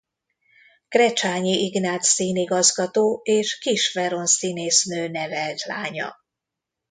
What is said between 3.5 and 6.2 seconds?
Kiss Veron színésznő nevelt lánya.